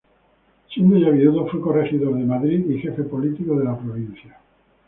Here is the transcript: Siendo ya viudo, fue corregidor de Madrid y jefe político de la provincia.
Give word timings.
Siendo 0.73 0.97
ya 0.97 1.11
viudo, 1.11 1.45
fue 1.47 1.61
corregidor 1.61 2.15
de 2.17 2.23
Madrid 2.25 2.67
y 2.71 2.79
jefe 2.79 3.03
político 3.03 3.55
de 3.59 3.65
la 3.65 3.77
provincia. 3.77 4.35